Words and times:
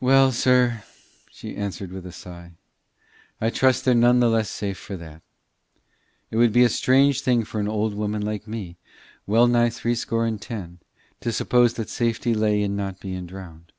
"Well, 0.00 0.32
sir," 0.32 0.84
she 1.30 1.54
answered, 1.54 1.92
with 1.92 2.06
a 2.06 2.12
sigh, 2.12 2.52
"I 3.42 3.50
trust 3.50 3.84
they're 3.84 3.94
none 3.94 4.20
the 4.20 4.30
less 4.30 4.48
safe 4.48 4.78
for 4.78 4.96
that. 4.96 5.20
It 6.30 6.38
would 6.38 6.50
be 6.50 6.64
a 6.64 6.70
strange 6.70 7.20
thing 7.20 7.44
for 7.44 7.60
an 7.60 7.68
old 7.68 7.92
woman 7.92 8.22
like 8.22 8.48
me, 8.48 8.78
well 9.26 9.46
nigh 9.46 9.68
threescore 9.68 10.24
and 10.24 10.40
ten, 10.40 10.78
to 11.20 11.30
suppose 11.30 11.74
that 11.74 11.90
safety 11.90 12.32
lay 12.32 12.62
in 12.62 12.74
not 12.74 13.00
being 13.00 13.26
drownded. 13.26 13.74